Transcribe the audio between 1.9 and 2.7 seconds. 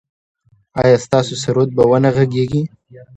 نه غږیږي؟